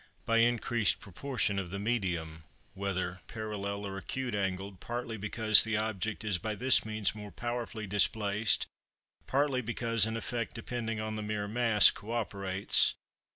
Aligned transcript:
By 0.25 0.39
increased 0.39 0.99
proportion 0.99 1.59
of 1.59 1.69
the 1.69 1.77
medium, 1.77 2.43
whether 2.73 3.19
parallel 3.27 3.85
or 3.85 3.99
acute 3.99 4.33
angled; 4.33 4.79
partly 4.79 5.15
because 5.15 5.61
the 5.63 5.77
object 5.77 6.23
is 6.23 6.39
by 6.39 6.55
this 6.55 6.83
means 6.83 7.13
more 7.13 7.29
powerfully 7.31 7.85
displaced, 7.85 8.65
partly 9.27 9.61
because 9.61 10.07
an 10.07 10.17
effect 10.17 10.55
depending 10.55 10.99
on 10.99 11.17
the 11.17 11.21
mere 11.21 11.47
mass 11.47 11.91
co 11.91 12.09
operates. 12.13 12.95